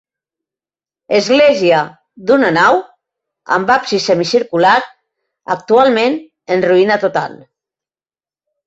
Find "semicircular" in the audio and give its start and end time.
4.13-4.75